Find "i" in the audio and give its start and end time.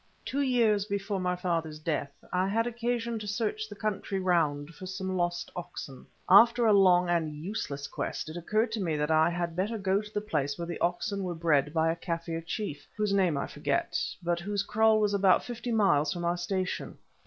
2.33-2.47, 9.11-9.29, 13.37-13.45